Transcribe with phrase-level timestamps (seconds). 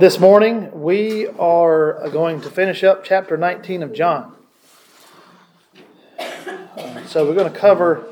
[0.00, 4.34] This morning we are going to finish up chapter 19 of John.
[6.18, 8.08] Uh, so we're going to cover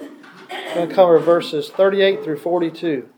[0.75, 3.09] going to cover verses 38 through 42.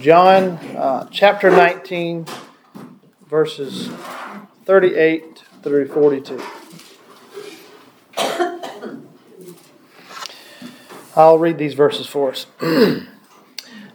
[0.00, 2.26] John uh, chapter 19
[3.28, 3.88] verses
[4.64, 6.42] 38 through 42.
[11.14, 12.46] I'll read these verses for us.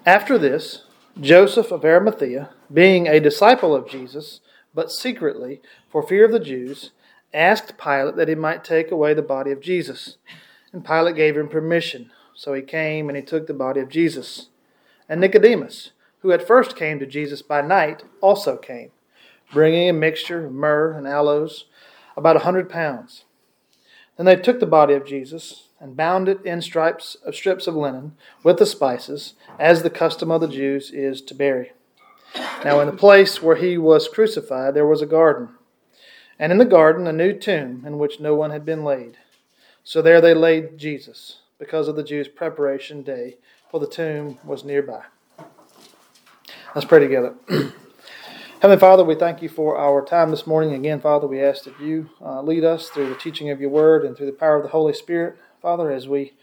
[0.06, 0.84] After this,
[1.20, 4.40] Joseph of Arimathea, being a disciple of Jesus,
[4.74, 6.92] but secretly, for fear of the Jews,
[7.34, 10.18] asked Pilate that he might take away the body of Jesus.
[10.72, 12.12] And Pilate gave him permission.
[12.34, 14.48] So he came and he took the body of Jesus.
[15.10, 18.92] And Nicodemus, who at first came to Jesus by night, also came,
[19.52, 21.66] bringing a mixture of myrrh and aloes,
[22.16, 23.26] about a hundred pounds.
[24.16, 27.76] Then they took the body of Jesus and bound it in stripes of strips of
[27.76, 28.14] linen
[28.44, 31.74] with the spices, as the custom of the Jews is to bury.
[32.64, 35.50] Now, in the place where he was crucified, there was a garden,
[36.38, 39.18] and in the garden a new tomb in which no one had been laid.
[39.84, 43.38] So there they laid Jesus, because of the Jews' preparation day,
[43.70, 45.04] for the tomb was nearby.
[46.76, 47.34] Let's pray together.
[48.62, 50.74] Heavenly Father, we thank you for our time this morning.
[50.74, 54.06] Again, Father, we ask that you uh, lead us through the teaching of your word
[54.06, 55.36] and through the power of the Holy Spirit.
[55.62, 56.34] Father, as we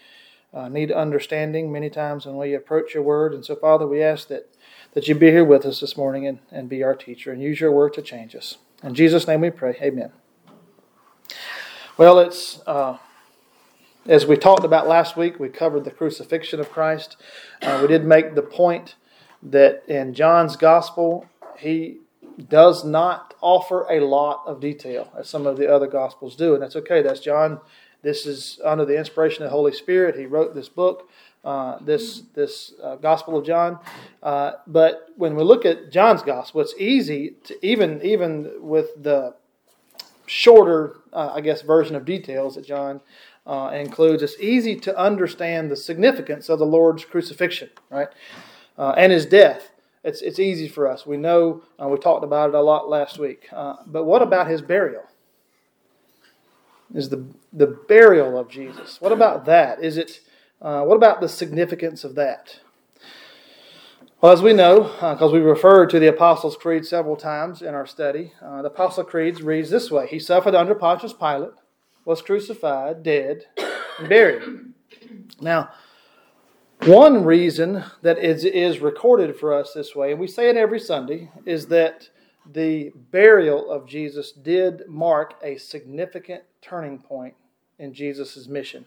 [0.55, 3.34] uh, need understanding many times when we approach your word.
[3.34, 4.48] And so, Father, we ask that,
[4.94, 7.60] that you be here with us this morning and, and be our teacher and use
[7.60, 8.58] your word to change us.
[8.83, 9.77] In Jesus' name we pray.
[9.83, 10.12] Amen.
[11.97, 12.60] Well, it's.
[12.66, 12.98] Uh,
[14.06, 17.19] as we talked about last week, we covered the crucifixion of Christ.
[17.60, 18.94] Uh, we did make the point
[19.42, 21.27] that in John's gospel,
[21.58, 21.98] he
[22.48, 26.62] does not offer a lot of detail as some of the other gospels do, and
[26.62, 27.03] that's okay.
[27.03, 27.60] That's John
[28.02, 30.16] this is under the inspiration of the Holy Spirit.
[30.16, 31.08] He wrote this book,
[31.44, 33.78] uh, this this uh, Gospel of John.
[34.22, 39.34] Uh, but when we look at John's Gospel, it's easy to even even with the
[40.26, 43.00] shorter, uh, I guess, version of details that John
[43.46, 44.22] uh, includes.
[44.22, 48.09] It's easy to understand the significance of the Lord's crucifixion, right,
[48.76, 49.70] uh, and His death.
[50.04, 51.04] It's it's easy for us.
[51.04, 53.48] We know we talked about it a lot last week.
[53.50, 55.07] but what about His burial?
[56.94, 59.00] Is the, the burial of Jesus.
[59.00, 59.82] What about that?
[59.82, 60.21] Is it,
[60.60, 62.60] uh, what about the significance of that?
[64.21, 67.75] Well, as we know, because uh, we referred to the Apostles' Creed several times in
[67.75, 71.53] our study, uh, the Apostles' Creed reads this way He suffered under Pontius Pilate,
[72.04, 73.44] was crucified, dead,
[73.98, 74.43] and buried.
[75.41, 75.71] Now,
[76.84, 80.81] one reason that is, is recorded for us this way, and we say it every
[80.81, 82.09] Sunday, is that
[82.53, 87.34] the burial of Jesus did mark a significant turning point
[87.78, 88.86] in Jesus' mission.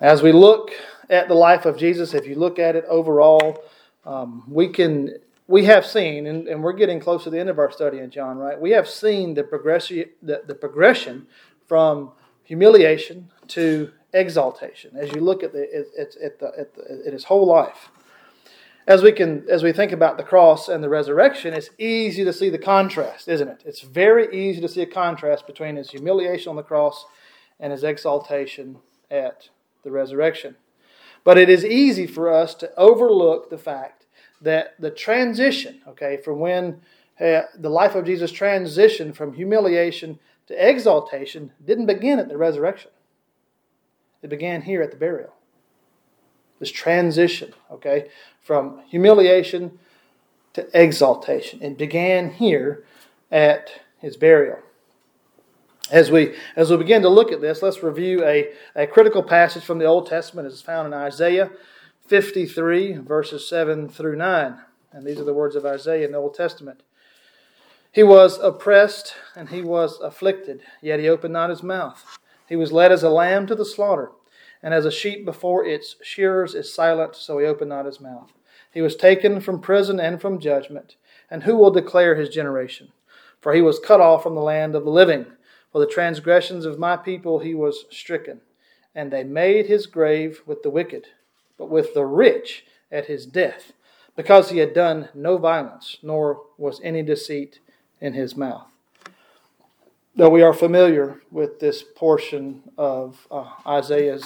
[0.00, 0.70] As we look
[1.10, 3.62] at the life of Jesus, if you look at it overall,
[4.04, 5.18] um, we can
[5.48, 8.10] we have seen, and, and, we're getting close to the end of our study in
[8.10, 8.60] John, right?
[8.60, 11.26] We have seen the progression the, the progression
[11.66, 12.12] from
[12.44, 14.96] humiliation to exaltation.
[14.96, 15.62] As you look at the
[15.98, 17.90] at, at, the, at, the, at his whole life,
[18.88, 22.32] as we can as we think about the cross and the resurrection, it's easy to
[22.32, 23.62] see the contrast, isn't it?
[23.66, 27.04] It's very easy to see a contrast between his humiliation on the cross
[27.60, 28.78] and his exaltation
[29.10, 29.50] at
[29.84, 30.56] the resurrection.
[31.22, 34.06] But it is easy for us to overlook the fact
[34.40, 36.80] that the transition, okay, from when
[37.20, 42.92] uh, the life of Jesus transitioned from humiliation to exaltation didn't begin at the resurrection.
[44.22, 45.34] It began here at the burial
[46.58, 48.08] this transition, okay,
[48.40, 49.78] from humiliation
[50.54, 51.62] to exaltation.
[51.62, 52.84] It began here
[53.30, 54.58] at his burial.
[55.90, 59.64] As we as we begin to look at this, let's review a, a critical passage
[59.64, 60.46] from the Old Testament.
[60.46, 61.50] It's found in Isaiah
[62.06, 64.58] 53, verses 7 through 9.
[64.92, 66.82] And these are the words of Isaiah in the Old Testament.
[67.90, 72.18] He was oppressed and he was afflicted, yet he opened not his mouth.
[72.48, 74.10] He was led as a lamb to the slaughter
[74.62, 78.32] and as a sheep before its shearers is silent, so he opened not his mouth.
[78.72, 80.96] He was taken from prison and from judgment.
[81.30, 82.88] And who will declare his generation?
[83.40, 85.26] For he was cut off from the land of the living.
[85.72, 88.40] For the transgressions of my people he was stricken.
[88.94, 91.06] And they made his grave with the wicked,
[91.56, 93.72] but with the rich at his death,
[94.16, 97.60] because he had done no violence, nor was any deceit
[98.00, 98.66] in his mouth.
[100.16, 104.24] Though we are familiar with this portion of uh, Isaiah's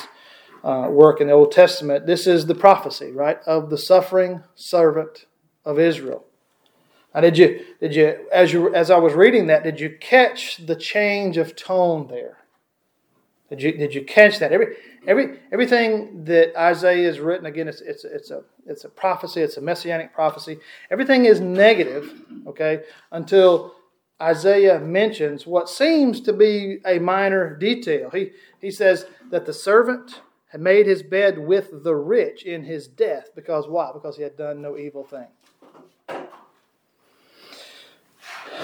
[0.62, 5.26] uh, work in the Old Testament, this is the prophecy, right, of the suffering servant
[5.64, 6.24] of Israel.
[7.14, 10.64] Now, did you, did you, as you, as I was reading that, did you catch
[10.66, 12.38] the change of tone there?
[13.50, 14.52] Did you, did you catch that?
[14.52, 19.40] Every, Every, everything that Isaiah is written, again, it's, it's, it's, a, it's a prophecy,
[19.40, 20.58] it's a messianic prophecy.
[20.92, 23.74] Everything is negative, okay, until
[24.22, 28.10] Isaiah mentions what seems to be a minor detail.
[28.10, 28.30] He,
[28.60, 30.20] he says that the servant
[30.52, 33.30] had made his bed with the rich in his death.
[33.34, 33.90] Because why?
[33.90, 35.28] Because he had done no evil thing.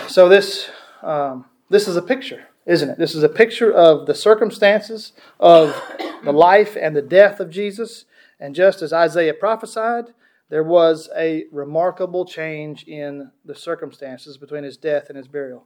[0.07, 0.69] So this,
[1.03, 2.99] um, this is a picture, isn't it?
[2.99, 5.83] This is a picture of the circumstances of
[6.23, 8.05] the life and the death of Jesus.
[8.39, 10.13] And just as Isaiah prophesied,
[10.51, 15.65] there was a remarkable change in the circumstances between his death and his burial.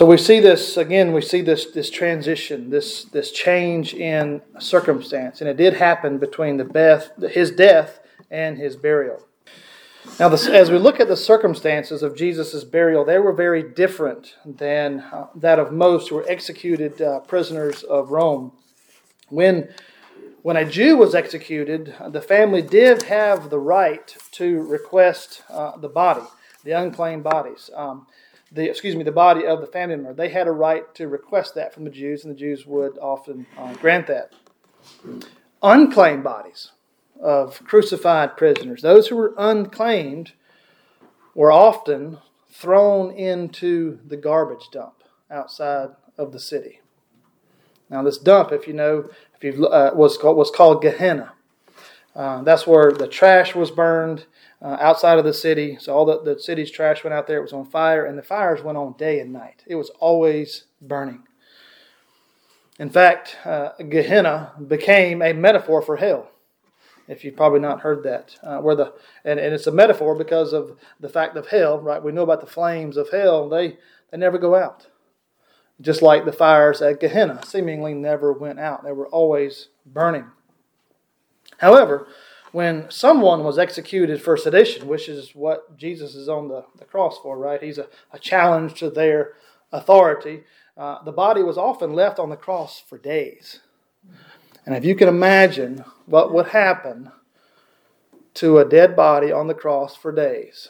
[0.00, 1.12] So we see this again.
[1.12, 6.56] We see this this transition, this this change in circumstance, and it did happen between
[6.56, 8.00] the death, his death,
[8.30, 9.20] and his burial.
[10.18, 14.36] Now, this, as we look at the circumstances of Jesus' burial, they were very different
[14.46, 18.52] than uh, that of most who were executed uh, prisoners of Rome.
[19.28, 19.68] When
[20.40, 25.90] when a Jew was executed, the family did have the right to request uh, the
[25.90, 26.24] body,
[26.64, 27.68] the unclaimed bodies.
[27.76, 28.06] Um,
[28.52, 30.14] the excuse me, the body of the family member.
[30.14, 33.46] They had a right to request that from the Jews, and the Jews would often
[33.56, 34.32] uh, grant that.
[35.62, 36.72] Unclaimed bodies
[37.20, 40.32] of crucified prisoners, those who were unclaimed,
[41.34, 42.18] were often
[42.50, 46.80] thrown into the garbage dump outside of the city.
[47.88, 49.10] Now, this dump, if you know,
[49.40, 51.32] if you uh, was called, was called Gehenna.
[52.14, 54.26] Uh, that's where the trash was burned
[54.62, 55.76] uh, outside of the city.
[55.80, 57.38] So all the, the city's trash went out there.
[57.38, 59.64] It was on fire, and the fires went on day and night.
[59.66, 61.22] It was always burning.
[62.78, 66.30] In fact, uh, Gehenna became a metaphor for hell.
[67.08, 70.52] If you've probably not heard that, uh, where the and, and it's a metaphor because
[70.52, 72.02] of the fact of hell, right?
[72.02, 73.78] We know about the flames of hell; they
[74.10, 74.86] they never go out,
[75.80, 80.26] just like the fires at Gehenna seemingly never went out; they were always burning.
[81.58, 82.06] However,
[82.52, 87.18] when someone was executed for sedition, which is what Jesus is on the, the cross
[87.18, 87.62] for, right?
[87.62, 89.34] He's a, a challenge to their
[89.72, 90.42] authority.
[90.76, 93.60] Uh, the body was often left on the cross for days.
[94.66, 97.12] And if you can imagine what would happen
[98.34, 100.68] to a dead body on the cross for days,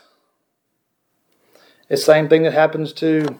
[1.88, 3.38] it's the same thing that happens to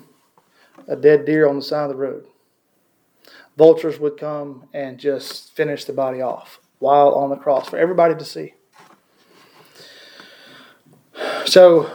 [0.89, 2.27] a dead deer on the side of the road.
[3.57, 8.15] Vultures would come and just finish the body off while on the cross for everybody
[8.15, 8.55] to see.
[11.47, 11.91] So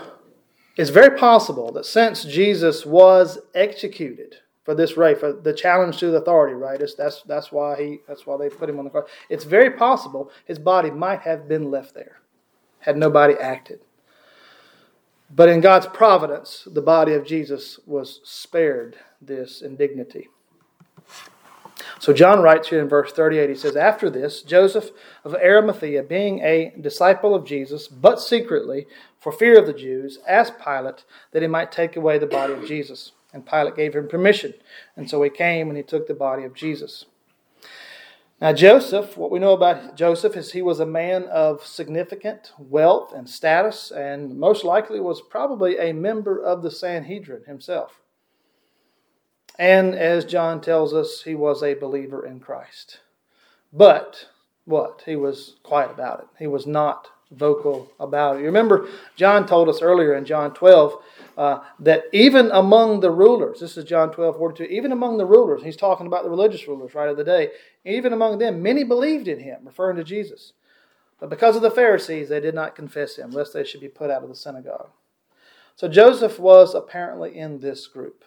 [0.77, 6.07] it's very possible that since Jesus was executed for this right, for the challenge to
[6.07, 6.81] the authority, right?
[6.81, 9.09] It's, that's that's why he that's why they put him on the cross.
[9.29, 12.21] It's very possible his body might have been left there
[12.79, 13.79] had nobody acted.
[15.33, 20.29] But in God's providence, the body of Jesus was spared this indignity.
[21.99, 24.91] So John writes here in verse 38, he says, After this, Joseph
[25.23, 28.87] of Arimathea, being a disciple of Jesus, but secretly,
[29.19, 32.67] for fear of the Jews, asked Pilate that he might take away the body of
[32.67, 33.11] Jesus.
[33.33, 34.53] And Pilate gave him permission.
[34.95, 37.05] And so he came and he took the body of Jesus.
[38.41, 43.13] Now, Joseph, what we know about Joseph is he was a man of significant wealth
[43.13, 48.01] and status, and most likely was probably a member of the Sanhedrin himself.
[49.57, 52.99] And as John tells us, he was a believer in Christ.
[53.71, 54.27] But
[54.65, 55.03] what?
[55.05, 56.27] He was quiet about it.
[56.39, 58.39] He was not vocal about it.
[58.39, 61.01] You remember, John told us earlier in John 12
[61.37, 65.63] uh, that even among the rulers, this is John 12, 42, even among the rulers,
[65.63, 67.49] he's talking about the religious rulers right of the day,
[67.83, 70.53] even among them, many believed in him, referring to Jesus.
[71.19, 74.11] But because of the Pharisees, they did not confess him, lest they should be put
[74.11, 74.89] out of the synagogue.
[75.75, 78.23] So Joseph was apparently in this group.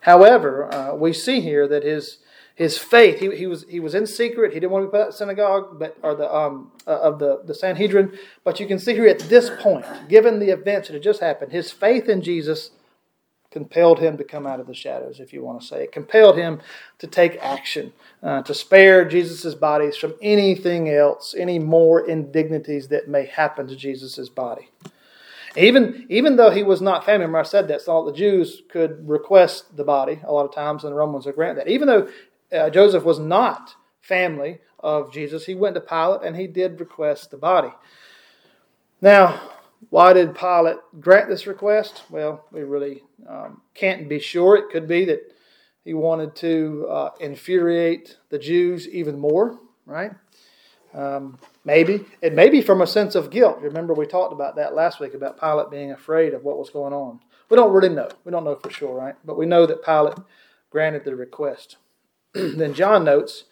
[0.00, 2.18] However, uh, we see here that his
[2.54, 4.52] his faith he, he was he was in secret.
[4.52, 7.18] He didn't want to be put out of synagogue, but or the um uh, of
[7.18, 8.16] the the Sanhedrin.
[8.44, 11.52] But you can see here at this point, given the events that had just happened,
[11.52, 12.70] his faith in Jesus
[13.54, 15.92] compelled him to come out of the shadows, if you want to say it.
[15.92, 16.60] Compelled him
[16.98, 23.08] to take action, uh, to spare Jesus' bodies from anything else, any more indignities that
[23.08, 24.70] may happen to Jesus' body.
[25.56, 29.08] Even, even though he was not family member, I said that, so the Jews could
[29.08, 31.68] request the body a lot of times, and the Romans would grant that.
[31.68, 32.08] Even though
[32.52, 37.30] uh, Joseph was not family of Jesus, he went to Pilate and he did request
[37.30, 37.72] the body.
[39.00, 39.40] Now,
[39.90, 42.02] why did Pilate grant this request?
[42.10, 44.56] Well, we really um, can't be sure.
[44.56, 45.20] It could be that
[45.84, 50.12] he wanted to uh, infuriate the Jews even more, right?
[50.94, 52.04] Um, maybe.
[52.20, 53.58] It may be from a sense of guilt.
[53.60, 56.92] Remember, we talked about that last week about Pilate being afraid of what was going
[56.92, 57.20] on.
[57.50, 58.08] We don't really know.
[58.24, 59.14] We don't know for sure, right?
[59.24, 60.18] But we know that Pilate
[60.70, 61.76] granted the request.
[62.34, 63.44] then John notes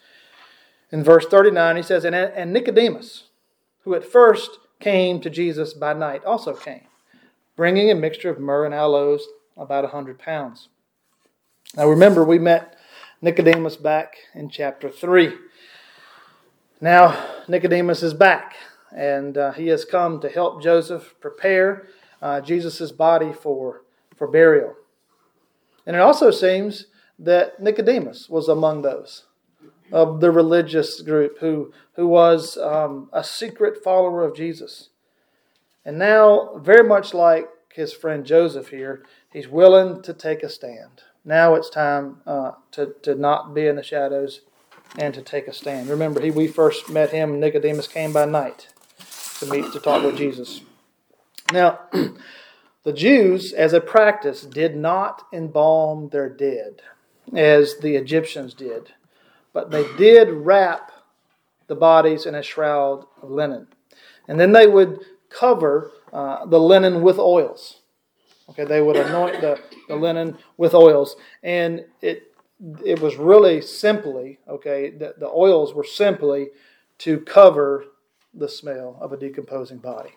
[0.91, 3.23] in verse 39, he says, And Nicodemus,
[3.83, 6.85] who at first came to Jesus by night, also came,
[7.55, 9.27] bringing a mixture of myrrh and aloes,
[9.57, 10.69] about a hundred pounds.
[11.75, 12.75] Now remember, we met
[13.21, 15.33] Nicodemus back in chapter 3.
[16.81, 18.55] Now, Nicodemus is back,
[18.95, 21.87] and uh, he has come to help Joseph prepare
[22.21, 23.83] uh, Jesus' body for,
[24.15, 24.75] for burial.
[25.85, 26.87] And it also seems
[27.19, 29.25] that Nicodemus was among those
[29.91, 34.89] of the religious group who, who was um, a secret follower of Jesus.
[35.85, 41.03] And now, very much like his friend Joseph here, he's willing to take a stand.
[41.25, 44.41] Now it's time uh, to, to not be in the shadows
[44.97, 45.89] and to take a stand.
[45.89, 48.67] Remember, he, we first met him, Nicodemus came by night
[49.39, 50.61] to meet to talk with Jesus.
[51.51, 51.79] Now,
[52.83, 56.81] the Jews, as a practice, did not embalm their dead
[57.35, 58.93] as the Egyptians did,
[59.51, 60.91] but they did wrap
[61.67, 63.67] the bodies in a shroud of linen.
[64.27, 64.99] And then they would
[65.29, 67.79] cover uh, the linen with oils.
[68.49, 71.15] Okay, they would anoint the, the linen with oils.
[71.41, 72.32] And it
[72.85, 76.49] it was really simply, okay, the, the oils were simply
[76.99, 77.85] to cover
[78.33, 80.11] the smell of a decomposing body.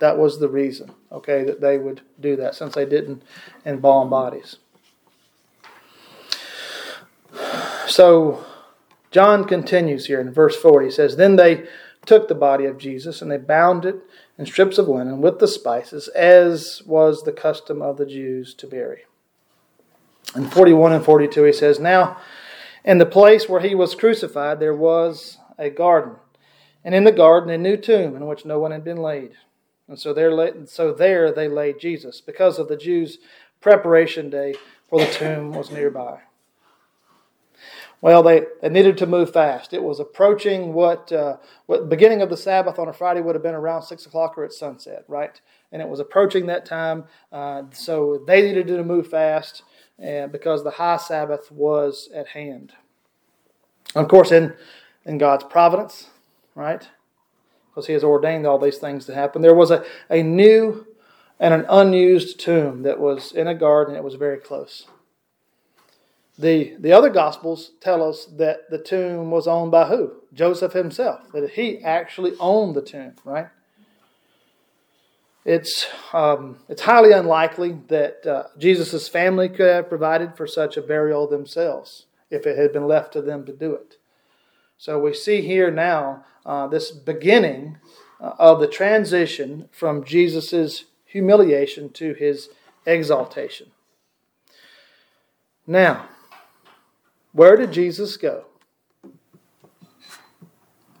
[0.00, 3.22] That was the reason, okay, that they would do that since they didn't
[3.66, 4.56] embalm bodies.
[7.88, 8.44] So
[9.10, 10.82] John continues here in verse 4.
[10.82, 11.66] He says, Then they
[12.06, 13.96] took the body of Jesus and they bound it
[14.38, 18.68] in strips of linen with the spices, as was the custom of the Jews to
[18.68, 19.04] bury.
[20.34, 22.18] In 41 and 42, he says, Now,
[22.84, 26.16] in the place where he was crucified, there was a garden,
[26.84, 29.32] and in the garden a new tomb in which no one had been laid.
[29.88, 33.18] And so there, so there they laid Jesus, because of the Jews'
[33.60, 34.54] preparation day,
[34.88, 36.20] for the tomb was nearby.
[38.00, 39.72] Well, they, they needed to move fast.
[39.72, 43.42] It was approaching what, uh, what beginning of the Sabbath on a Friday would have
[43.42, 45.40] been around 6 o'clock or at sunset, right?
[45.72, 49.62] And it was approaching that time, uh, so they needed to move fast
[49.98, 52.72] and because the high Sabbath was at hand.
[53.94, 54.54] Of course, in,
[55.04, 56.08] in God's providence,
[56.54, 56.86] right?
[57.70, 59.42] Because He has ordained all these things to happen.
[59.42, 60.86] There was a, a new
[61.40, 63.94] and an unused tomb that was in a garden.
[63.94, 64.86] It was very close.
[66.38, 70.12] The, the other Gospels tell us that the tomb was owned by who?
[70.32, 73.48] Joseph himself, that he actually owned the tomb, right?
[75.44, 80.82] It's, um, it's highly unlikely that uh, Jesus' family could have provided for such a
[80.82, 83.96] burial themselves if it had been left to them to do it.
[84.76, 87.78] So we see here now uh, this beginning
[88.20, 92.50] uh, of the transition from Jesus' humiliation to his
[92.84, 93.68] exaltation.
[95.66, 96.08] Now,
[97.32, 98.44] where did Jesus go?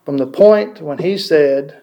[0.04, 1.82] From the point when he said,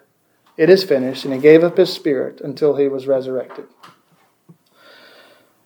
[0.57, 3.65] it is finished, and he gave up his spirit until he was resurrected.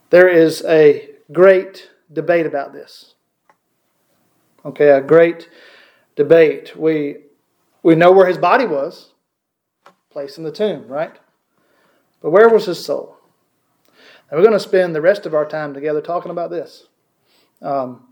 [0.10, 3.13] There is a great debate about this.
[4.65, 5.50] Okay, a great
[6.15, 6.75] debate.
[6.75, 7.17] We,
[7.84, 9.13] we know where his body was,
[10.10, 11.15] placed in the tomb, right?
[12.22, 13.17] But where was his soul?
[14.29, 16.88] And we're going to spend the rest of our time together talking about this.
[17.62, 18.08] Um,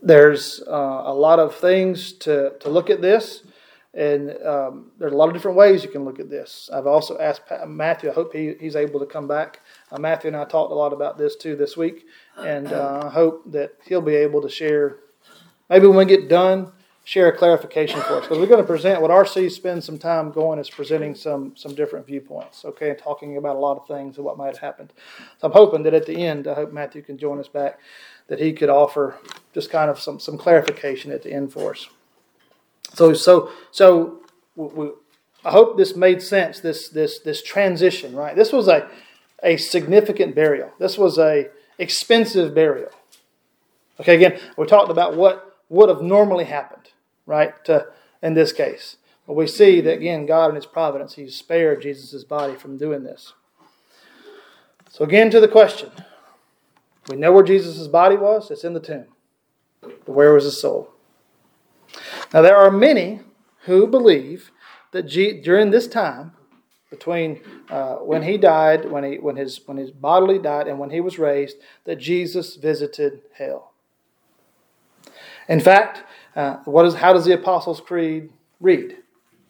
[0.00, 3.42] there's uh, a lot of things to, to look at this.
[3.96, 6.68] And um, there's a lot of different ways you can look at this.
[6.72, 9.60] I've also asked Matthew, I hope he, he's able to come back.
[9.92, 13.10] Uh, Matthew and I talked a lot about this too this week, and uh, I
[13.10, 14.96] hope that he'll be able to share,
[15.70, 16.72] maybe when we get done,
[17.04, 18.22] share a clarification for us.
[18.22, 21.74] Because we're going to present, what RC spends some time going is presenting some, some
[21.74, 24.92] different viewpoints, okay, and talking about a lot of things and what might have happened.
[25.38, 27.78] So I'm hoping that at the end, I hope Matthew can join us back,
[28.26, 29.16] that he could offer
[29.52, 31.88] just kind of some, some clarification at the end for us.
[32.92, 34.20] So, so, so
[34.56, 34.90] we,
[35.44, 36.60] I hope this made sense.
[36.60, 38.36] This, this, this transition, right?
[38.36, 38.88] This was a,
[39.42, 40.70] a significant burial.
[40.78, 42.90] This was a expensive burial.
[44.00, 46.90] Okay, again, we talked about what would have normally happened,
[47.26, 47.64] right?
[47.64, 47.86] To,
[48.22, 52.24] in this case, but we see that again, God in His providence, He spared Jesus'
[52.24, 53.32] body from doing this.
[54.90, 55.90] So again, to the question,
[57.08, 58.50] we know where Jesus' body was.
[58.50, 59.06] It's in the tomb.
[59.82, 60.93] But where was his soul?
[62.32, 63.20] Now, there are many
[63.60, 64.50] who believe
[64.92, 66.32] that G- during this time,
[66.90, 70.90] between uh, when he died, when, he, when, his, when his bodily died, and when
[70.90, 73.72] he was raised, that Jesus visited hell.
[75.48, 76.04] In fact,
[76.36, 78.98] uh, what is, how does the Apostles' Creed read?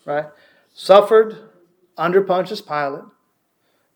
[0.04, 0.26] Right?
[0.72, 1.50] Suffered
[1.96, 3.04] under Pontius Pilate,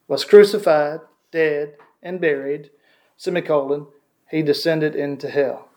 [0.07, 1.01] was crucified,
[1.31, 2.71] dead, and buried,
[3.17, 3.87] semicolon,
[4.31, 5.68] he descended into hell.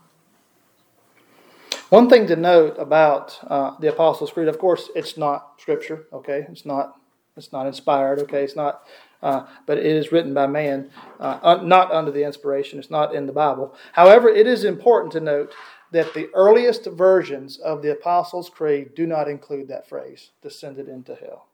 [1.92, 6.06] One thing to note about uh, the Apostles' Creed, of course, it's not Scripture.
[6.14, 6.96] Okay, it's not.
[7.36, 8.20] It's not inspired.
[8.20, 8.88] Okay, it's not.
[9.22, 12.80] Uh, but it is written by man, uh, un- not under the inspiration.
[12.80, 13.76] It's not in the Bible.
[13.92, 15.54] However, it is important to note
[15.92, 21.14] that the earliest versions of the Apostles' Creed do not include that phrase, descended into
[21.16, 21.48] hell.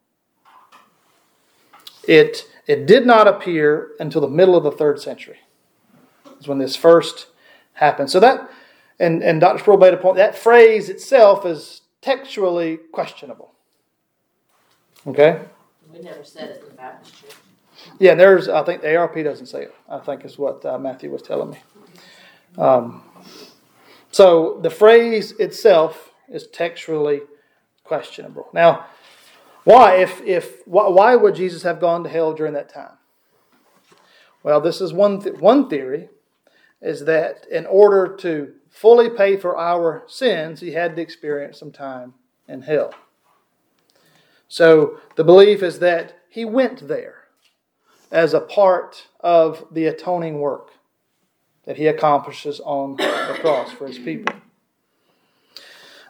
[2.08, 5.40] It, it did not appear until the middle of the third century,
[6.40, 7.26] is when this first
[7.74, 8.12] happened.
[8.12, 8.50] So that,
[9.00, 9.60] and, and Dr.
[9.60, 13.54] Sproul made a point, that phrase itself is textually questionable.
[15.06, 15.42] Okay?
[15.92, 17.32] We never said it in the Baptist church.
[18.00, 21.12] Yeah, there's, I think the ARP doesn't say it, I think is what uh, Matthew
[21.12, 21.60] was telling me.
[22.58, 23.04] Um,
[24.12, 27.22] so the phrase itself is textually
[27.84, 28.50] questionable.
[28.52, 28.88] Now,
[29.64, 32.98] why, if, if, why would Jesus have gone to hell during that time?
[34.44, 36.10] Well, this is one, th- one theory
[36.82, 41.72] is that in order to fully pay for our sins, he had to experience some
[41.72, 42.14] time
[42.48, 42.94] in hell.
[44.48, 47.24] So the belief is that he went there
[48.12, 50.70] as a part of the atoning work
[51.66, 54.36] that he accomplishes on the cross for his people.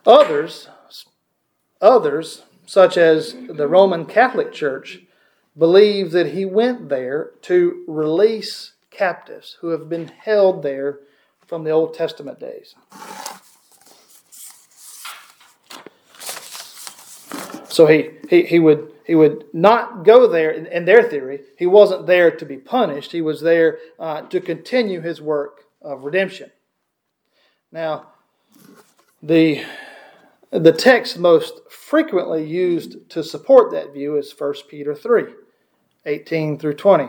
[0.05, 0.67] Others,
[1.81, 4.99] others, such as the Roman Catholic Church,
[5.57, 10.99] believe that he went there to release captives who have been held there
[11.47, 12.75] from the Old Testament days.
[17.69, 21.65] So he, he, he would he would not go there, in, in, their theory, he
[21.65, 23.13] wasn't there to be punished.
[23.13, 26.51] He was there uh, to continue his work of redemption.
[27.71, 28.07] Now,
[29.23, 29.63] the,
[30.51, 35.23] the text most frequently used to support that view is 1 Peter 3
[36.05, 37.03] 18 through 20.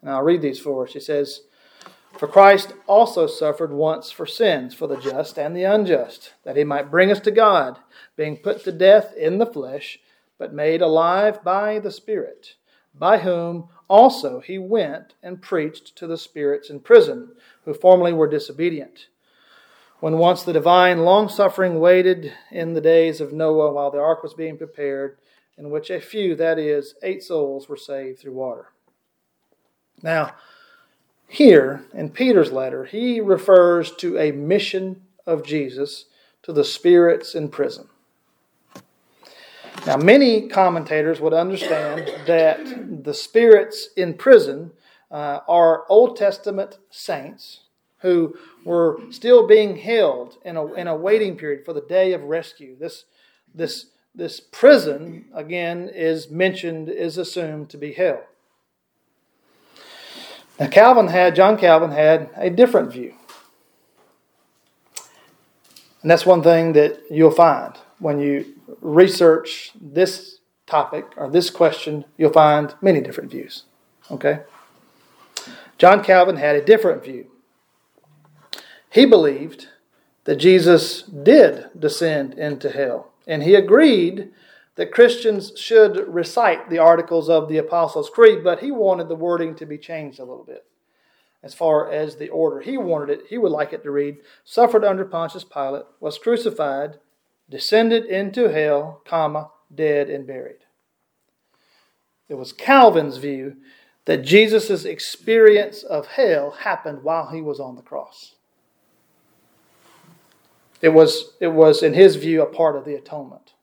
[0.00, 0.94] And I'll read these for us.
[0.94, 1.42] He says,
[2.18, 6.64] For Christ also suffered once for sins, for the just and the unjust, that he
[6.64, 7.78] might bring us to God,
[8.16, 9.98] being put to death in the flesh
[10.38, 12.54] but made alive by the Spirit,
[12.94, 17.32] by whom also he went and preached to the spirits in prison,
[17.64, 19.08] who formerly were disobedient.
[20.00, 24.22] When once the divine long suffering waited in the days of Noah while the ark
[24.22, 25.18] was being prepared,
[25.56, 28.68] in which a few, that is, eight souls, were saved through water.
[30.02, 30.34] Now,
[31.28, 36.06] here in Peter's letter, he refers to a mission of Jesus
[36.42, 37.88] to the spirits in prison.
[39.86, 44.72] Now, many commentators would understand that the spirits in prison
[45.10, 47.60] uh, are Old Testament saints
[47.98, 52.22] who were still being held in a, in a waiting period for the day of
[52.22, 52.76] rescue.
[52.78, 53.04] This,
[53.54, 58.22] this, this prison, again, is mentioned, is assumed to be hell.
[60.58, 63.14] Now, Calvin had, John Calvin had a different view.
[66.02, 72.04] And that's one thing that you'll find when you research this topic or this question,
[72.16, 73.64] you'll find many different views.
[74.10, 74.40] Okay?
[75.78, 77.30] John Calvin had a different view.
[78.90, 79.68] He believed
[80.24, 84.30] that Jesus did descend into hell, and he agreed
[84.76, 89.54] that Christians should recite the articles of the Apostles' Creed, but he wanted the wording
[89.56, 90.64] to be changed a little bit
[91.42, 92.60] as far as the order.
[92.60, 96.98] He wanted it, he would like it to read, suffered under Pontius Pilate, was crucified,
[97.48, 100.64] descended into hell, comma, dead and buried.
[102.28, 103.56] It was Calvin's view
[104.04, 108.34] that Jesus' experience of hell happened while he was on the cross.
[110.82, 113.54] It was, it was, in his view, a part of the atonement.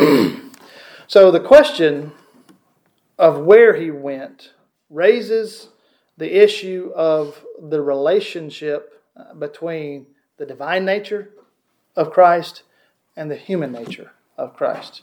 [1.06, 2.12] so the question
[3.18, 4.52] of where he went
[4.88, 5.68] raises
[6.16, 10.06] the issue of the relationship uh, between
[10.38, 11.30] the divine nature
[11.96, 12.62] of Christ
[13.16, 15.02] and the human nature of Christ.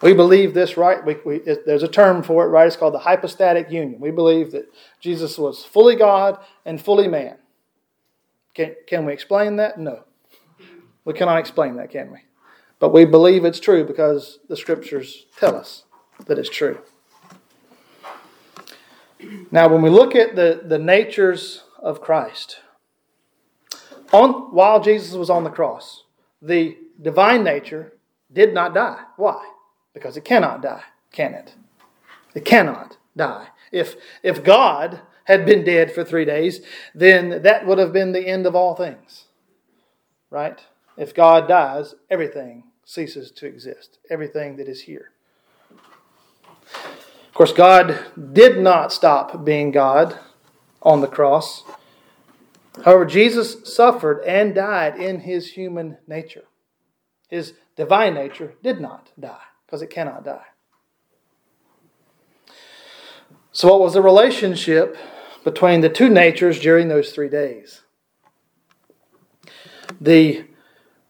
[0.00, 1.04] We believe this, right?
[1.04, 2.66] We, we, it, there's a term for it, right?
[2.66, 4.00] It's called the hypostatic union.
[4.00, 7.36] We believe that Jesus was fully God and fully man.
[8.54, 9.78] Can, can we explain that?
[9.78, 10.04] No.
[11.04, 12.18] We cannot explain that, can we?
[12.78, 15.84] But we believe it's true because the scriptures tell us
[16.26, 16.78] that it's true.
[19.50, 22.60] Now, when we look at the, the natures of Christ,
[24.12, 26.04] on, while Jesus was on the cross,
[26.42, 27.94] the divine nature
[28.32, 29.02] did not die.
[29.16, 29.44] Why?
[29.92, 30.82] Because it cannot die,
[31.12, 31.54] can it?
[32.34, 33.48] It cannot die.
[33.72, 36.60] If, if God had been dead for three days,
[36.94, 39.24] then that would have been the end of all things.
[40.30, 40.60] Right?
[40.96, 45.10] If God dies, everything ceases to exist, everything that is here.
[46.62, 47.98] Of course, God
[48.32, 50.18] did not stop being God
[50.82, 51.64] on the cross.
[52.84, 56.44] However, Jesus suffered and died in his human nature.
[57.28, 60.46] His divine nature did not die because it cannot die.
[63.50, 64.96] So, what was the relationship
[65.44, 67.82] between the two natures during those three days?
[70.00, 70.44] The,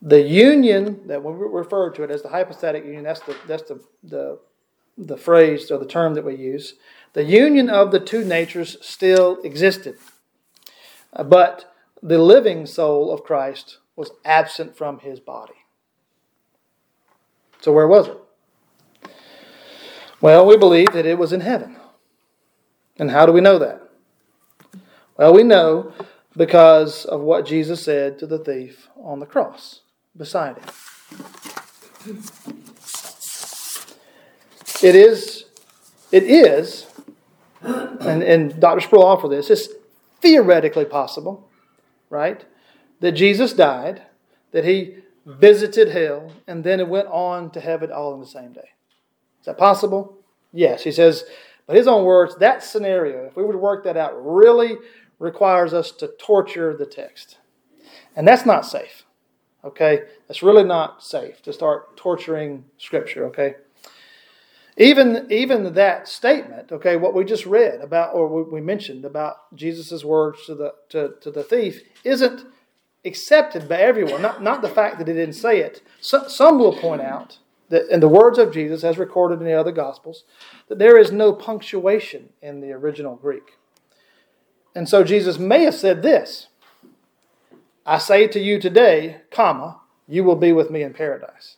[0.04, 3.82] the union that we refer to it as the hypostatic union, that's the, that's the,
[4.02, 4.38] the,
[4.98, 6.74] the phrase or the term that we use.
[7.14, 9.96] The union of the two natures still existed.
[11.14, 15.54] Uh, but the living soul of Christ was absent from his body.
[17.62, 18.18] So, where was it?
[20.20, 21.76] Well, we believe that it was in heaven.
[22.98, 23.88] And how do we know that?
[25.16, 25.94] Well, we know
[26.36, 29.80] because of what Jesus said to the thief on the cross
[30.16, 30.64] beside it.
[34.82, 35.44] It is,
[36.12, 36.86] it is,
[37.62, 38.80] and, and Dr.
[38.80, 39.68] Sproul offered this, it's
[40.20, 41.48] theoretically possible,
[42.10, 42.44] right?
[43.00, 44.02] That Jesus died,
[44.52, 48.52] that he visited hell, and then it went on to heaven all in the same
[48.52, 48.68] day.
[49.40, 50.18] Is that possible?
[50.52, 50.84] Yes.
[50.84, 51.24] He says,
[51.66, 54.76] but his own words, that scenario, if we were to work that out, really
[55.18, 57.38] requires us to torture the text.
[58.14, 59.03] And that's not safe.
[59.64, 60.02] Okay?
[60.28, 63.56] That's really not safe to start torturing Scripture, okay?
[64.76, 70.04] Even, even that statement, okay, what we just read about, or we mentioned about Jesus'
[70.04, 72.44] words to the, to, to the thief, isn't
[73.04, 74.20] accepted by everyone.
[74.20, 75.80] Not, not the fact that he didn't say it.
[76.00, 79.52] So, some will point out that in the words of Jesus, as recorded in the
[79.58, 80.24] other Gospels,
[80.68, 83.58] that there is no punctuation in the original Greek.
[84.74, 86.48] And so Jesus may have said this
[87.86, 91.56] I say to you today, comma, you will be with me in paradise.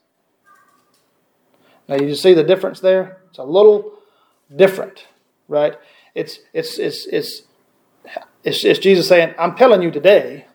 [1.89, 3.19] Now you see the difference there?
[3.29, 3.93] It's a little
[4.55, 5.07] different,
[5.49, 5.79] right?
[6.15, 7.43] It's it's it's it's
[8.45, 10.47] it's, it's Jesus saying, I'm telling you today,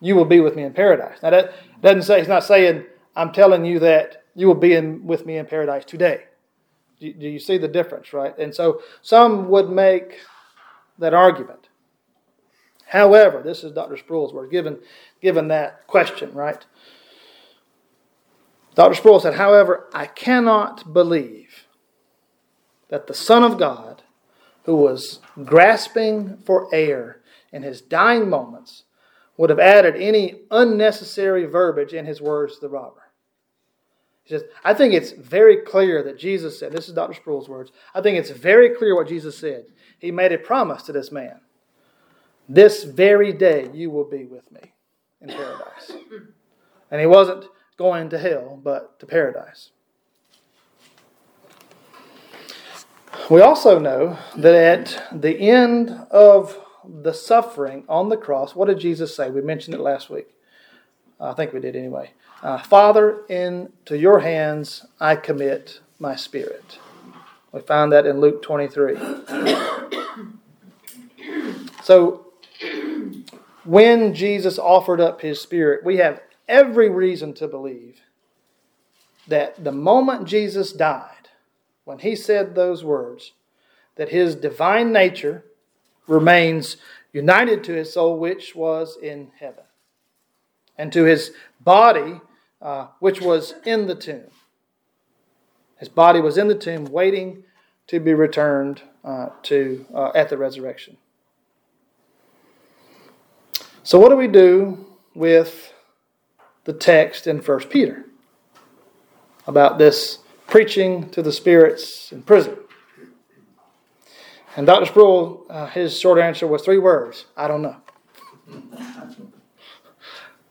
[0.00, 1.18] you will be with me in paradise.
[1.22, 2.84] Now that doesn't say he's not saying,
[3.16, 6.24] I'm telling you that you will be in with me in paradise today.
[7.00, 8.36] Do, do you see the difference, right?
[8.38, 10.18] And so some would make
[10.98, 11.67] that argument.
[12.88, 13.98] However, this is Dr.
[13.98, 14.78] Sproul's word, given,
[15.20, 16.64] given that question, right?
[18.74, 18.94] Dr.
[18.94, 21.66] Sproul said, however, I cannot believe
[22.88, 24.02] that the Son of God,
[24.64, 27.20] who was grasping for air
[27.52, 28.84] in his dying moments,
[29.36, 33.10] would have added any unnecessary verbiage in his words to the robber.
[34.24, 37.14] He says, I think it's very clear that Jesus said, this is Dr.
[37.14, 39.66] Sproul's words, I think it's very clear what Jesus said.
[39.98, 41.40] He made a promise to this man.
[42.48, 44.72] This very day you will be with me
[45.20, 45.92] in paradise.
[46.90, 49.70] And he wasn't going to hell, but to paradise.
[53.30, 58.78] We also know that at the end of the suffering on the cross, what did
[58.78, 59.28] Jesus say?
[59.28, 60.28] We mentioned it last week.
[61.20, 62.12] I think we did anyway.
[62.42, 66.78] Uh, Father, into your hands I commit my spirit.
[67.52, 68.96] We find that in Luke 23.
[71.88, 72.27] So,
[73.68, 78.00] when Jesus offered up his spirit, we have every reason to believe
[79.26, 81.28] that the moment Jesus died,
[81.84, 83.32] when he said those words,
[83.96, 85.44] that his divine nature
[86.06, 86.78] remains
[87.12, 89.64] united to his soul, which was in heaven,
[90.78, 92.22] and to his body,
[92.62, 94.30] uh, which was in the tomb.
[95.76, 97.44] His body was in the tomb, waiting
[97.88, 100.96] to be returned uh, to uh, at the resurrection.
[103.88, 105.72] So, what do we do with
[106.64, 108.04] the text in 1 Peter
[109.46, 112.54] about this preaching to the spirits in prison.
[114.56, 114.84] And Dr.
[114.84, 117.76] Sproul, uh, his short answer was three words I don't know.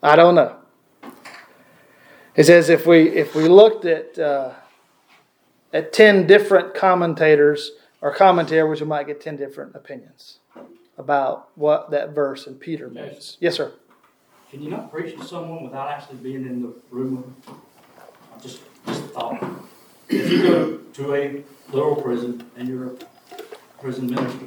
[0.02, 0.56] I don't know.
[2.36, 4.54] He says if we if we looked at uh,
[5.72, 10.40] at ten different commentators or commentators, we might get ten different opinions
[10.98, 13.38] about what that verse in Peter means.
[13.40, 13.74] Yes, sir.
[14.50, 17.62] Can you not preach to someone without actually being in the room with them?
[18.36, 19.44] I just, just thought.
[20.10, 22.96] If you go to a literal prison and you're a
[23.82, 24.46] prison minister,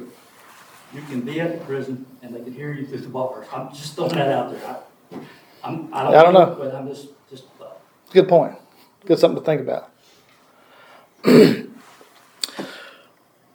[0.93, 3.47] you can be at the prison and they can hear you through the bars.
[3.53, 4.65] I'm just throwing that out there.
[4.65, 5.17] I,
[5.63, 6.55] I'm, I don't, I don't know.
[6.57, 7.43] But I'm just, just.
[7.61, 7.65] Uh,
[8.11, 8.55] Good point.
[9.05, 9.91] Good something to think about.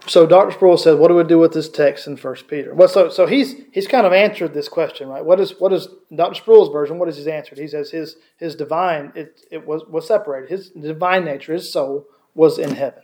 [0.09, 0.53] So Dr.
[0.53, 3.27] Sproul said, "What do we do with this text in First Peter?" Well, so so
[3.27, 5.25] he's he's kind of answered this question, right?
[5.25, 6.35] What is what is Dr.
[6.35, 6.99] Sproul's version?
[6.99, 7.55] What is his answer?
[7.57, 10.49] He says his his divine it it was was separated.
[10.49, 13.03] His divine nature, his soul, was in heaven.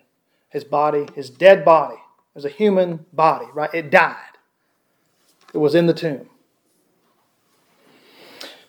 [0.48, 1.96] His body, his dead body,
[2.34, 3.72] was a human body, right?
[3.74, 4.16] It died.
[5.52, 6.28] It was in the tomb.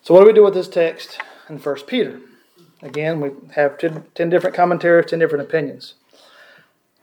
[0.02, 1.18] So, what do we do with this text
[1.48, 2.20] in 1 Peter?
[2.82, 5.94] Again, we have 10, 10 different commentaries, 10 different opinions.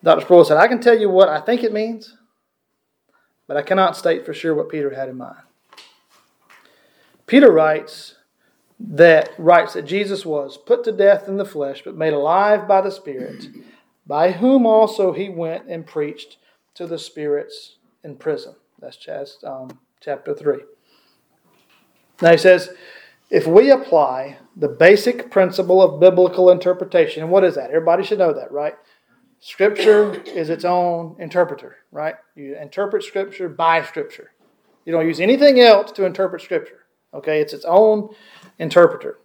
[0.03, 0.21] Dr.
[0.21, 2.15] Sproul said, I can tell you what I think it means,
[3.47, 5.41] but I cannot state for sure what Peter had in mind.
[7.27, 8.15] Peter writes
[8.79, 12.81] that writes that Jesus was put to death in the flesh, but made alive by
[12.81, 13.47] the Spirit,
[14.07, 16.37] by whom also he went and preached
[16.73, 18.55] to the spirits in prison.
[18.79, 20.57] That's um, chapter 3.
[22.21, 22.69] Now he says,
[23.29, 27.69] if we apply the basic principle of biblical interpretation, and what is that?
[27.69, 28.75] Everybody should know that, right?
[29.41, 32.15] Scripture is its own interpreter, right?
[32.35, 34.31] You interpret Scripture by Scripture.
[34.85, 36.85] You don't use anything else to interpret Scripture.
[37.13, 38.09] Okay, it's its own
[38.59, 39.17] interpreter.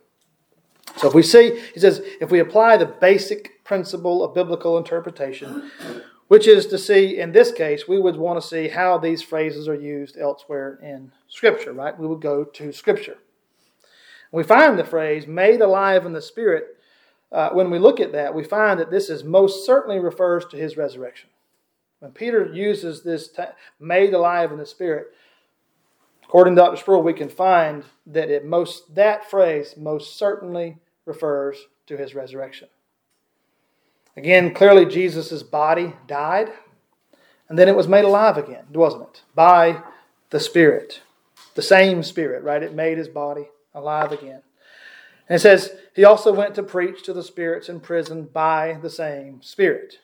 [0.97, 5.71] So if we see, he says, if we apply the basic principle of biblical interpretation,
[6.29, 9.69] which is to see, in this case, we would want to see how these phrases
[9.69, 11.97] are used elsewhere in Scripture, right?
[11.97, 13.19] We would go to Scripture.
[14.33, 16.76] We find the phrase made alive in the Spirit.
[17.33, 20.57] Uh, when we look at that, we find that this is most certainly refers to
[20.57, 21.29] his resurrection.
[22.01, 23.43] When Peter uses this t-
[23.81, 25.09] made alive in the Spirit,
[26.25, 26.77] according to Dr.
[26.77, 32.69] Sproul, we can find that it most that phrase most certainly refers to his resurrection.
[34.17, 36.51] Again, clearly Jesus' body died,
[37.49, 39.23] and then it was made alive again, wasn't it?
[39.35, 39.83] By
[40.31, 41.03] the Spirit.
[41.55, 42.63] The same Spirit, right?
[42.63, 44.43] It made his body alive again.
[45.29, 48.91] And it says, He also went to preach to the spirits in prison by the
[48.91, 49.99] same Spirit.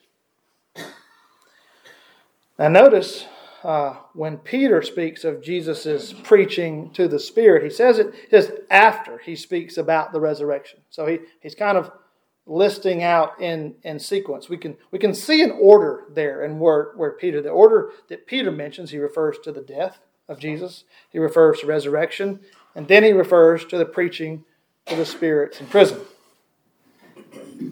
[2.59, 3.25] Now, notice
[3.63, 9.17] uh, when Peter speaks of Jesus' preaching to the Spirit, he says it just after
[9.17, 10.79] he speaks about the resurrection.
[10.89, 11.91] So he, he's kind of
[12.45, 14.49] listing out in, in sequence.
[14.49, 18.27] We can, we can see an order there in where, where Peter, the order that
[18.27, 22.41] Peter mentions, he refers to the death of Jesus, he refers to resurrection,
[22.75, 24.43] and then he refers to the preaching
[24.87, 26.01] to the spirits in prison.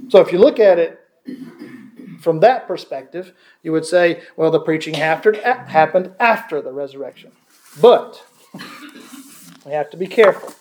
[0.10, 1.00] So if you look at it
[2.19, 7.32] from that perspective, you would say, well, the preaching happened after the resurrection.
[7.82, 8.26] But
[9.65, 10.54] we have to be careful.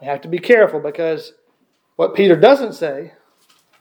[0.00, 1.32] We have to be careful because
[1.96, 3.12] what Peter doesn't say,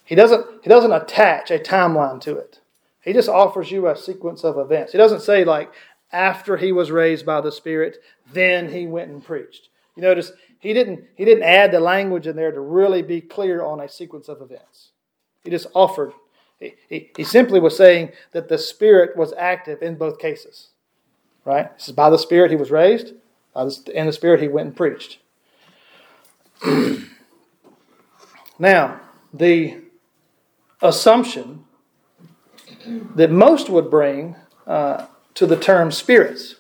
[0.04, 2.60] he doesn't, he doesn't attach a timeline to it.
[3.02, 4.92] He just offers you a sequence of events.
[4.92, 5.72] He doesn't say, like,
[6.12, 7.98] after he was raised by the Spirit,
[8.32, 9.70] then he went and preached.
[9.96, 13.64] You notice he didn't, he didn't add the language in there to really be clear
[13.64, 14.92] on a sequence of events.
[15.44, 16.14] He just offered.
[16.60, 20.70] He, he, he simply was saying that the Spirit was active in both cases.
[21.44, 21.76] Right?
[21.78, 23.14] This is by the Spirit he was raised,
[23.54, 25.18] by the, in the Spirit he went and preached.
[28.62, 29.02] Now,
[29.34, 29.82] the
[30.84, 31.66] assumption
[33.16, 34.36] that most would bring
[34.68, 36.58] uh, to the term spirits,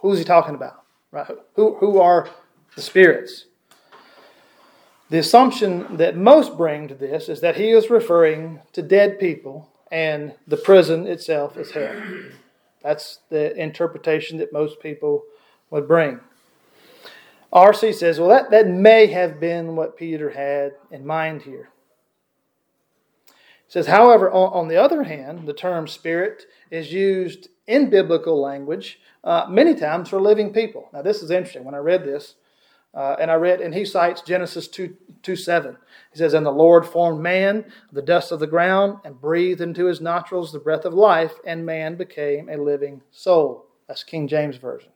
[0.00, 0.84] who's he talking about?
[1.10, 1.26] Right?
[1.54, 2.28] Who, who are
[2.76, 3.46] the spirits?
[5.10, 9.68] The assumption that most bring to this is that he is referring to dead people
[9.90, 12.00] and the prison itself is hell.
[12.82, 15.24] That's the interpretation that most people
[15.70, 16.20] would bring.
[17.52, 17.92] R.C.
[17.92, 21.70] says, well, that, that may have been what Peter had in mind here.
[23.26, 28.40] He says, however, on, on the other hand, the term spirit is used in biblical
[28.40, 30.88] language uh, many times for living people.
[30.92, 31.64] Now, this is interesting.
[31.64, 32.36] When I read this,
[32.94, 35.76] uh, and I read, and he cites Genesis 2, 2 7.
[36.12, 39.86] He says, And the Lord formed man, the dust of the ground, and breathed into
[39.86, 43.66] his nostrils the breath of life, and man became a living soul.
[43.86, 44.90] That's King James Version.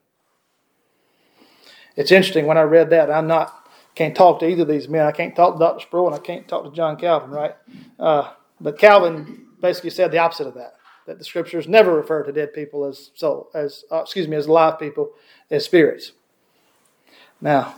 [1.97, 3.11] It's interesting when I read that.
[3.11, 5.07] I'm not can't talk to either of these men.
[5.07, 5.81] I can't talk to Dr.
[5.81, 7.55] Sproul and I can't talk to John Calvin, right?
[7.99, 10.75] Uh, but Calvin basically said the opposite of that.
[11.07, 14.49] That the scriptures never refer to dead people as soul, as uh, excuse me, as
[14.49, 15.11] live people,
[15.51, 16.13] as spirits.
[17.41, 17.75] Now,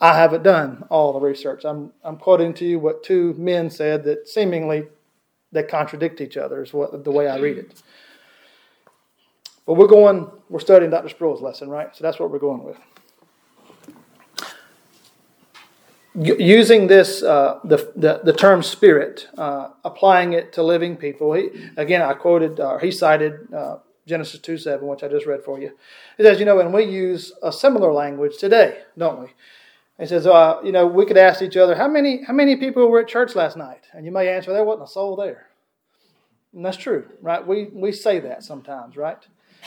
[0.00, 1.64] I haven't done all the research.
[1.64, 4.86] I'm I'm quoting to you what two men said that seemingly
[5.52, 7.82] they contradict each other is what the way I read it.
[9.64, 11.08] But we're going, we're studying Dr.
[11.08, 11.94] Sproul's lesson, right?
[11.96, 12.76] So that's what we're going with.
[16.18, 21.34] using this uh, the, the, the term spirit, uh, applying it to living people.
[21.34, 25.42] He, again, I quoted uh, he cited uh, Genesis two seven, which I just read
[25.42, 25.72] for you.
[26.16, 29.28] He says, you know, and we use a similar language today, don't we?
[29.98, 32.88] He says, uh, you know, we could ask each other, how many how many people
[32.88, 33.86] were at church last night?
[33.92, 35.48] And you may answer, there wasn't a soul there.
[36.54, 37.46] And that's true, right?
[37.46, 39.18] We we say that sometimes, right?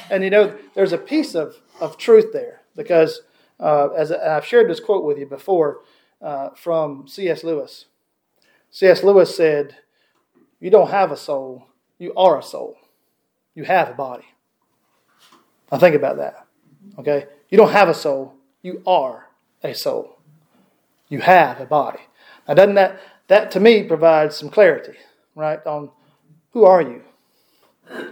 [0.10, 3.22] And you know, there's a piece of of truth there because
[3.60, 5.82] uh, as I've shared this quote with you before
[6.22, 7.44] uh, from C.S.
[7.44, 7.86] Lewis.
[8.72, 9.04] C.S.
[9.04, 9.78] Lewis said,
[10.60, 11.66] You don't have a soul,
[11.98, 12.78] you are a soul.
[13.56, 14.26] You have a body.
[15.72, 16.46] Now think about that.
[16.98, 17.26] Okay?
[17.50, 19.28] You don't have a soul, You are
[19.64, 20.18] a soul.
[21.08, 22.00] You have a body.
[22.48, 24.98] Now, doesn't that, that to me provides some clarity,
[25.36, 25.90] right, on
[26.52, 27.02] who are you?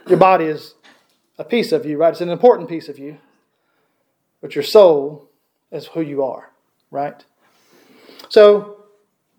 [0.08, 0.74] Your body is
[1.38, 2.12] a piece of you, right?
[2.12, 3.18] It's an important piece of you.
[4.42, 5.30] But your soul
[5.72, 6.52] is who you are,
[6.92, 7.24] right?
[8.30, 8.86] So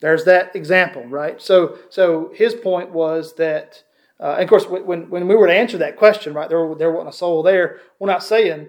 [0.00, 1.40] there's that example, right?
[1.40, 3.82] So, so his point was that,
[4.20, 6.90] uh, and of course, when, when we were to answer that question, right, there, there
[6.90, 7.80] wasn't a soul there.
[7.98, 8.68] We're not saying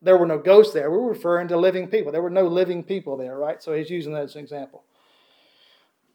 [0.00, 0.90] there were no ghosts there.
[0.90, 2.10] We're referring to living people.
[2.10, 3.62] There were no living people there, right?
[3.62, 4.84] So he's using that as an example.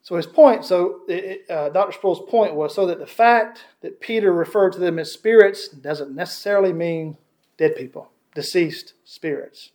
[0.01, 1.93] So his point, so it, uh, Dr.
[1.93, 6.13] Sproul's point was so that the fact that Peter referred to them as spirits doesn't
[6.13, 7.17] necessarily mean
[7.57, 9.71] dead people, deceased spirits.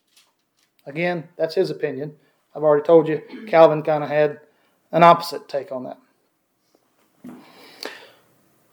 [0.85, 2.17] Again, that's his opinion.
[2.55, 4.41] I've already told you, Calvin kind of had
[4.91, 5.99] an opposite take on that.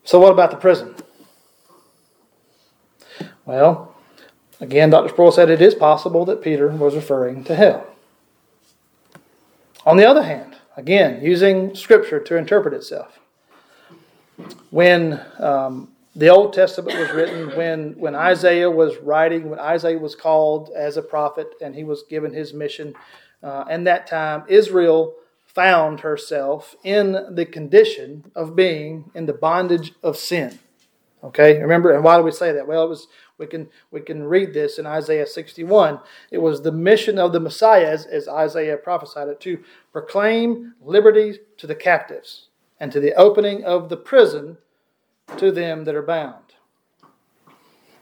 [0.06, 0.96] So, what about the prison?
[3.46, 3.96] Well,
[4.60, 5.10] again, Dr.
[5.10, 7.88] Sproul said it is possible that Peter was referring to hell.
[9.84, 13.20] On the other hand, again, using Scripture to interpret itself,
[14.70, 20.16] when um, the Old Testament was written, when, when Isaiah was writing, when Isaiah was
[20.16, 22.94] called as a prophet and he was given his mission,
[23.42, 25.16] uh, and that time, Israel
[25.56, 30.60] found herself in the condition of being in the bondage of sin.
[31.24, 32.68] Okay, remember, and why do we say that?
[32.68, 33.08] Well, it was
[33.40, 36.00] we can we can read this in Isaiah 61.
[36.30, 41.40] It was the mission of the Messiah, as, as Isaiah prophesied it, to proclaim liberty
[41.58, 44.58] to the captives and to the opening of the prison
[45.38, 46.44] to them that are bound.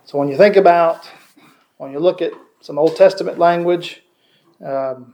[0.03, 1.09] So when you think about,
[1.77, 4.03] when you look at some Old Testament language,
[4.63, 5.13] um,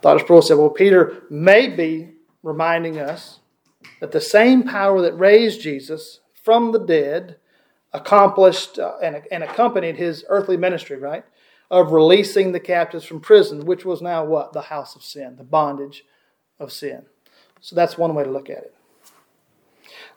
[0.00, 0.24] Dr.
[0.24, 2.10] Sproul said, well, Peter may be
[2.42, 3.40] reminding us
[4.00, 7.36] that the same power that raised Jesus from the dead
[7.92, 11.24] accomplished uh, and, and accompanied his earthly ministry, right?
[11.70, 14.52] Of releasing the captives from prison, which was now what?
[14.52, 16.04] The house of sin, the bondage
[16.60, 17.06] of sin.
[17.60, 18.74] So that's one way to look at it.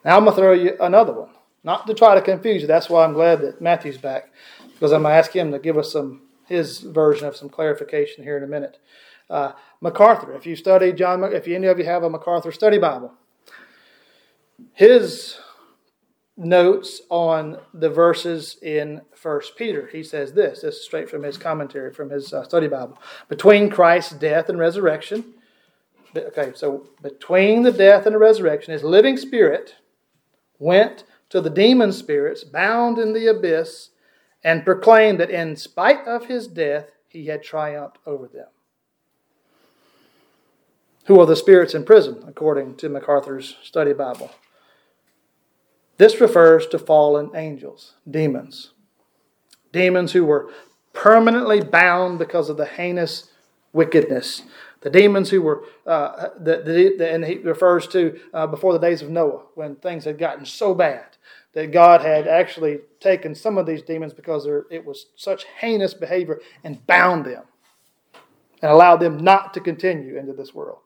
[0.04, 1.30] Now I'm going to throw you another one.
[1.62, 2.68] Not to try to confuse you.
[2.68, 4.30] That's why I'm glad that Matthew's back,
[4.72, 8.24] because I'm going to ask him to give us some his version of some clarification
[8.24, 8.78] here in a minute.
[9.30, 13.14] Uh, MacArthur, if you study John, if any of you have a MacArthur study Bible,
[14.72, 15.38] his
[16.36, 19.88] notes on the verses in First Peter.
[19.92, 20.62] He says this.
[20.62, 22.98] This is straight from his commentary, from his uh, study Bible.
[23.28, 25.34] Between Christ's death and resurrection,
[26.16, 29.76] okay, so between the death and the resurrection, his living spirit
[30.58, 33.90] went to the demon spirits bound in the abyss
[34.42, 38.46] and proclaimed that in spite of his death, he had triumphed over them
[41.10, 44.30] who are the spirits in prison, according to MacArthur's study Bible.
[45.98, 48.70] This refers to fallen angels, demons.
[49.72, 50.52] Demons who were
[50.92, 53.28] permanently bound because of the heinous
[53.72, 54.42] wickedness.
[54.82, 58.78] The demons who were, uh, the, the, the, and he refers to uh, before the
[58.78, 61.16] days of Noah, when things had gotten so bad
[61.54, 66.38] that God had actually taken some of these demons because it was such heinous behavior
[66.62, 67.42] and bound them
[68.62, 70.78] and allowed them not to continue into this world.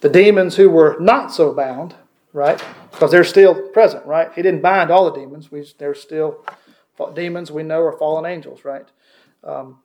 [0.00, 1.94] The demons who were not so bound,
[2.32, 2.62] right?
[2.90, 4.32] Because they're still present, right?
[4.34, 5.50] He didn't bind all the demons.
[5.50, 6.44] We, they're still
[7.14, 8.86] demons we know are fallen angels, right?
[9.42, 9.78] Um,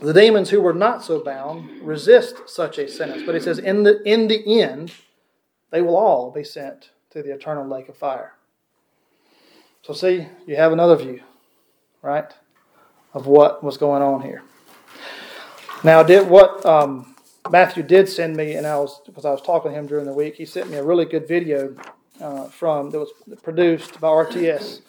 [0.00, 3.82] the demons who were not so bound resist such a sentence, but he says, in
[3.82, 4.92] the, in the end,
[5.70, 8.34] they will all be sent to the eternal lake of fire.
[9.82, 11.20] So, see, you have another view,
[12.02, 12.32] right,
[13.14, 14.42] of what was going on here.
[15.82, 17.11] Now, did what um,
[17.50, 20.12] Matthew did send me, and I was because I was talking to him during the
[20.12, 20.36] week.
[20.36, 21.74] He sent me a really good video
[22.20, 24.80] uh, from that was produced by RTS,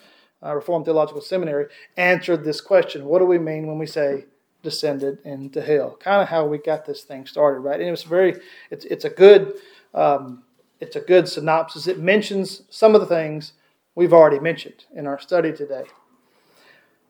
[0.42, 4.26] uh, Reformed Theological Seminary, answered this question: What do we mean when we say
[4.62, 5.96] descended into hell?
[5.98, 7.80] Kind of how we got this thing started, right?
[7.80, 8.40] And it was very,
[8.70, 9.54] it's it's a good,
[9.92, 10.44] um,
[10.80, 11.88] it's a good synopsis.
[11.88, 13.54] It mentions some of the things
[13.96, 15.84] we've already mentioned in our study today.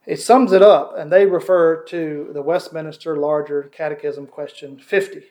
[0.07, 5.23] It sums it up, and they refer to the Westminster Larger Catechism, question 50.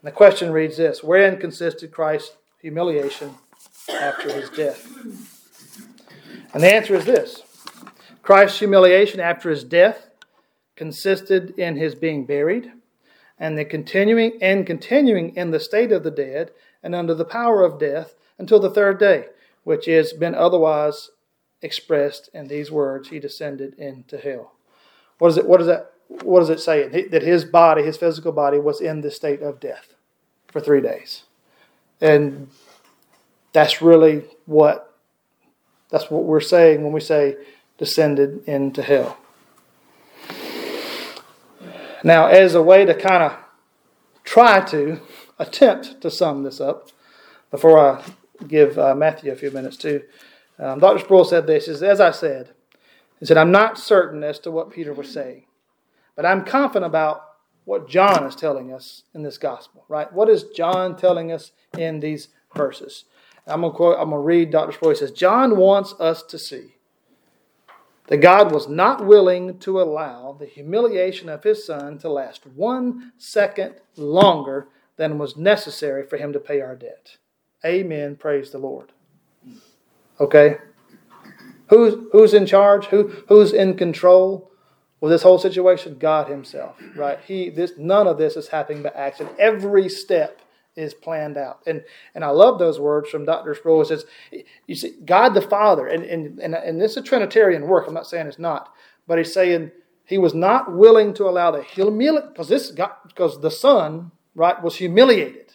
[0.00, 3.34] And the question reads this Wherein consisted Christ's humiliation
[3.88, 4.86] after his death?
[6.54, 7.42] And the answer is this
[8.22, 10.08] Christ's humiliation after his death
[10.76, 12.70] consisted in his being buried,
[13.38, 17.64] and the continuing and continuing in the state of the dead and under the power
[17.64, 19.26] of death until the third day,
[19.64, 21.10] which has been otherwise
[21.60, 24.52] expressed in these words, he descended into hell.
[25.18, 25.48] What is it?
[25.48, 25.92] What is that?
[26.08, 26.88] What does it say?
[27.08, 29.94] That his body, his physical body, was in the state of death
[30.48, 31.24] for three days,
[32.00, 32.48] and
[33.52, 34.94] that's really what
[35.90, 37.36] that's what we're saying when we say
[37.76, 39.18] descended into hell.
[42.04, 43.36] Now, as a way to kind of
[44.24, 45.00] try to
[45.38, 46.90] attempt to sum this up,
[47.50, 48.04] before I
[48.46, 50.02] give uh, Matthew a few minutes too,
[50.58, 51.00] um, Dr.
[51.00, 52.50] Sproul said this: is as I said,
[53.20, 55.44] he said, I'm not certain as to what Peter was saying,
[56.18, 57.26] but I'm confident about
[57.64, 59.84] what John is telling us in this gospel.
[59.88, 60.12] Right?
[60.12, 63.04] What is John telling us in these verses?
[63.46, 63.98] I'm gonna quote.
[64.00, 64.50] I'm gonna read.
[64.50, 64.72] Dr.
[64.72, 66.74] Sproul says, John wants us to see
[68.08, 73.12] that God was not willing to allow the humiliation of his son to last one
[73.16, 74.66] second longer
[74.96, 77.16] than was necessary for him to pay our debt.
[77.64, 78.16] Amen.
[78.16, 78.90] Praise the Lord.
[80.18, 80.56] Okay?
[81.68, 82.86] Who's, who's in charge?
[82.86, 84.48] Who, who's in control
[85.00, 85.96] with this whole situation?
[85.98, 87.18] God Himself, right?
[87.26, 89.36] He, this, none of this is happening by accident.
[89.38, 90.40] Every step
[90.76, 91.60] is planned out.
[91.66, 91.84] And
[92.14, 93.54] and I love those words from Dr.
[93.54, 93.82] Sproul.
[93.82, 94.04] It says,
[94.66, 97.88] you see, God the Father, and, and, and, and this is a Trinitarian work.
[97.88, 98.72] I'm not saying it's not,
[99.06, 99.72] but he's saying
[100.04, 104.62] he was not willing to allow the humiliation, because this God, because the Son, right,
[104.62, 105.54] was humiliated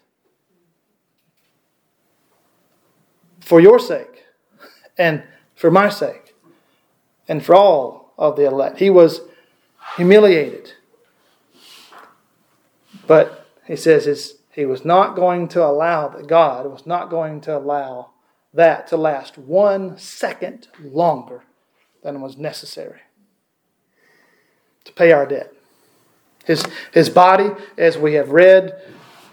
[3.39, 4.25] for your sake
[4.97, 5.23] and
[5.55, 6.35] for my sake
[7.27, 8.79] and for all of the elect.
[8.79, 9.21] He was
[9.95, 10.73] humiliated.
[13.07, 17.41] But he says his he was not going to allow that God was not going
[17.41, 18.11] to allow
[18.53, 21.41] that to last one second longer
[22.03, 22.99] than was necessary
[24.85, 25.51] to pay our debt.
[26.45, 26.63] His,
[26.93, 28.79] his body, as we have read,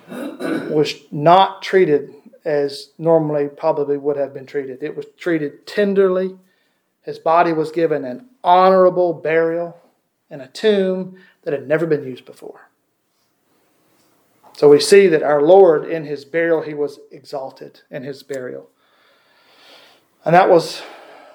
[0.09, 4.83] was not treated as normally probably would have been treated.
[4.83, 6.39] It was treated tenderly.
[7.03, 9.77] His body was given an honorable burial
[10.31, 12.71] in a tomb that had never been used before.
[14.57, 18.69] So we see that our Lord, in his burial, he was exalted in his burial.
[20.25, 20.83] And that was,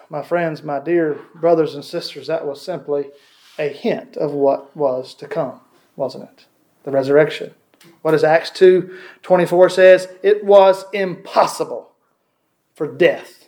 [0.10, 3.10] my friends, my dear brothers and sisters, that was simply
[3.58, 5.60] a hint of what was to come,
[5.96, 6.46] wasn't it?
[6.84, 7.56] The resurrection.
[8.02, 10.08] What does Acts 2 24 says?
[10.22, 11.92] It was impossible
[12.74, 13.48] for death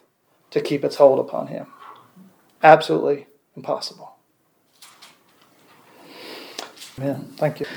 [0.51, 1.67] to keep its hold upon him.
[2.63, 4.16] Absolutely impossible.
[6.99, 7.31] Amen.
[7.37, 7.67] Thank you.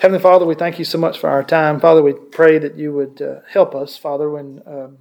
[0.00, 1.80] Heavenly Father, we thank you so much for our time.
[1.80, 4.98] Father, we pray that you would uh, help us, Father, when um,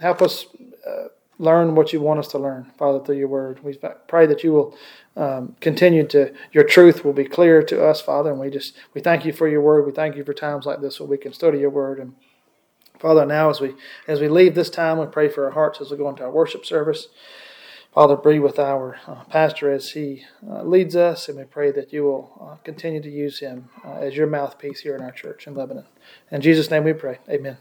[0.00, 0.46] help us
[0.86, 1.04] uh,
[1.38, 3.62] learn what you want us to learn, Father, through your word.
[3.62, 4.76] We pray that you will
[5.16, 9.00] um, continue to your truth will be clear to us, Father, and we just we
[9.00, 9.86] thank you for your word.
[9.86, 12.14] We thank you for times like this where we can study your word and.
[12.98, 13.74] Father, now as we
[14.08, 16.30] as we leave this time, we pray for our hearts as we go into our
[16.30, 17.08] worship service.
[17.96, 21.94] Father, be with our uh, pastor as he uh, leads us, and we pray that
[21.94, 25.46] you will uh, continue to use him uh, as your mouthpiece here in our church
[25.46, 25.86] in Lebanon.
[26.30, 27.20] In Jesus' name we pray.
[27.26, 27.56] Amen.